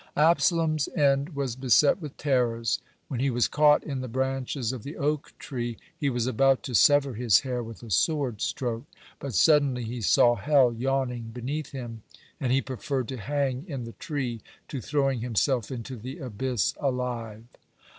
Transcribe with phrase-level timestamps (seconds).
[0.15, 2.79] (103) Absalom's end was beset with terrors.
[3.07, 6.73] When he was caught in the branches of the oak tree, he was about to
[6.73, 8.85] sever his hair with a sword stroke,
[9.19, 12.01] but suddenly he saw hell yawning beneath him,
[12.39, 17.45] and he preferred to hang in the tree to throwing himself into the abyss alive.